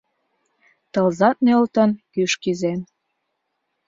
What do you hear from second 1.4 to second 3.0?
нӧлтын, кӱш кӱзен.